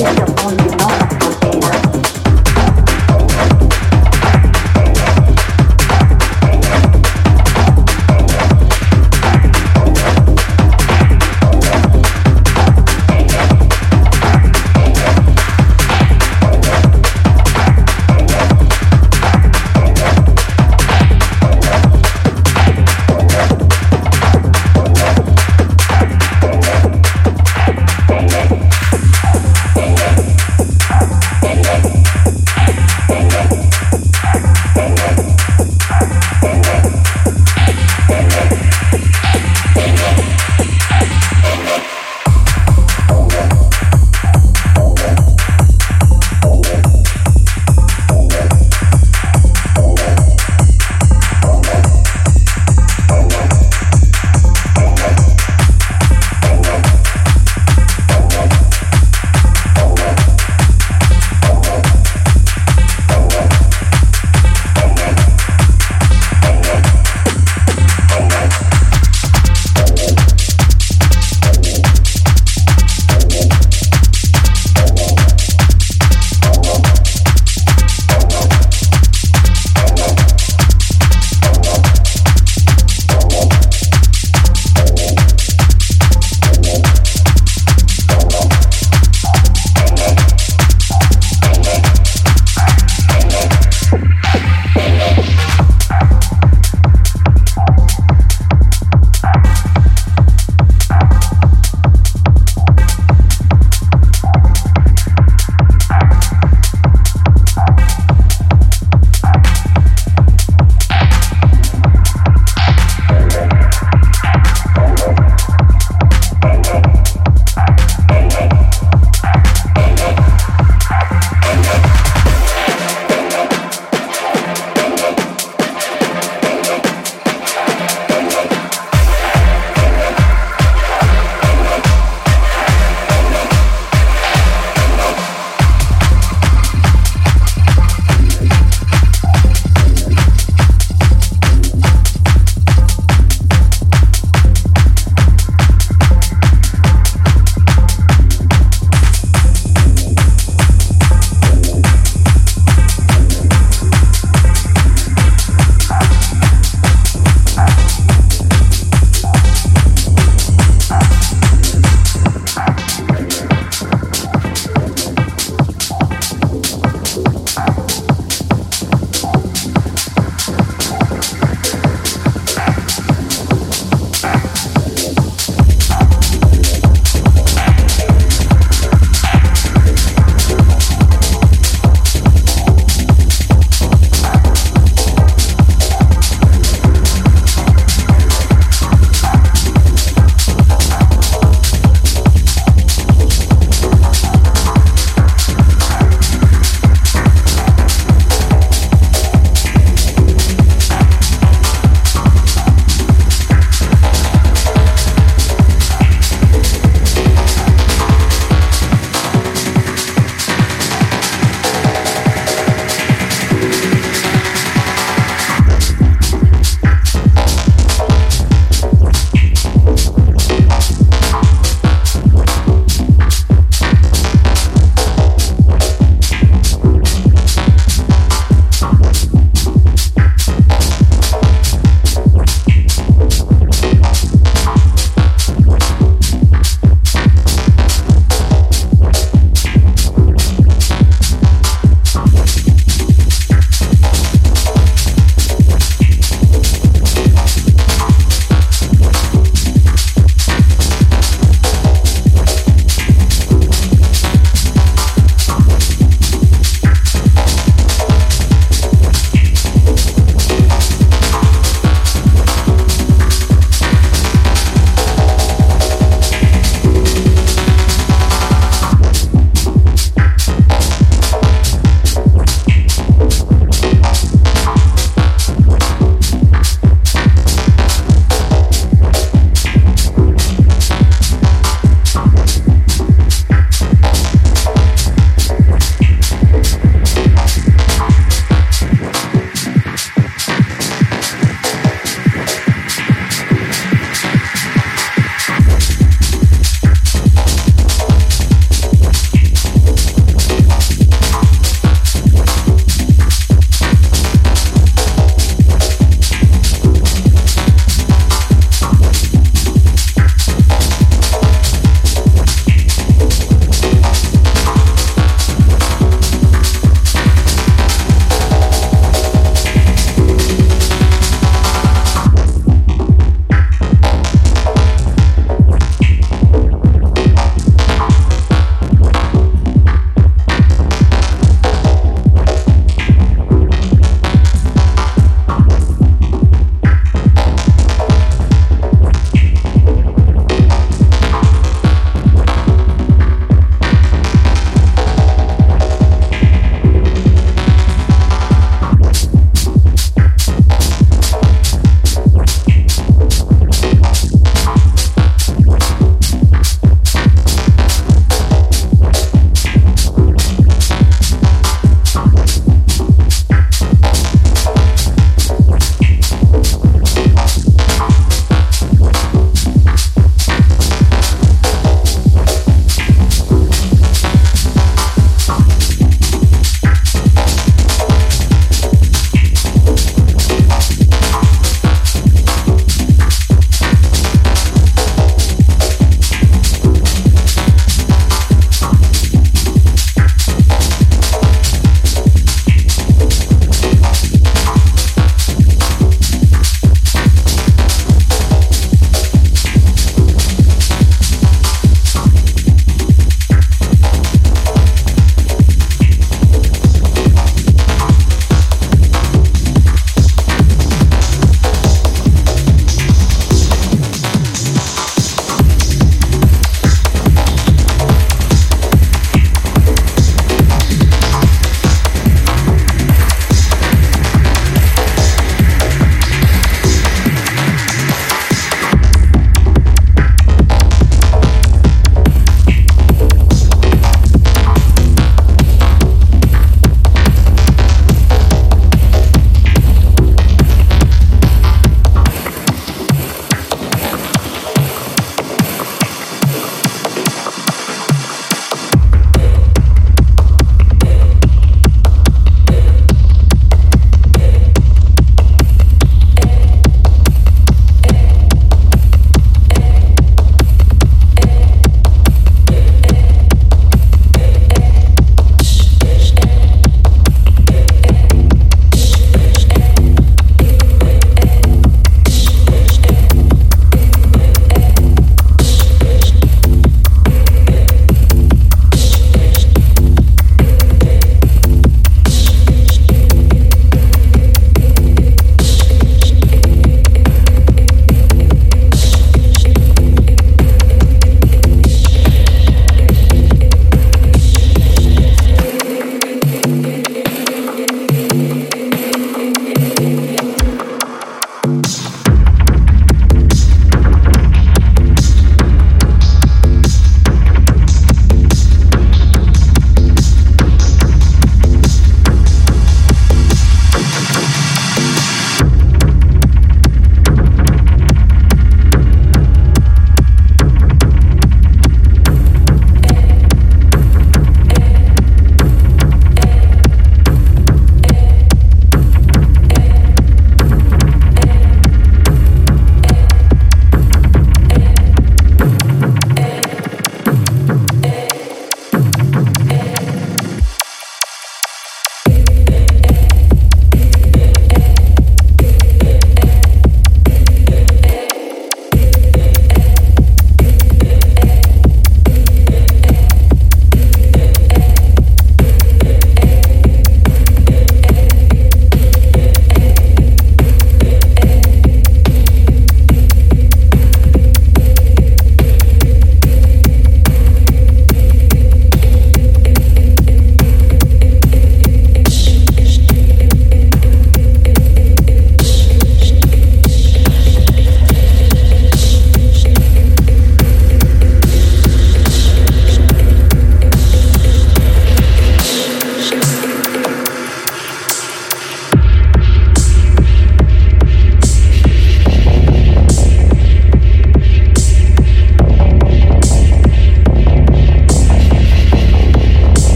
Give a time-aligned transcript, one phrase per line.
[0.00, 0.79] Gracias.